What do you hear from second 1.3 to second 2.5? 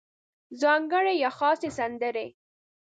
خاصې سندرې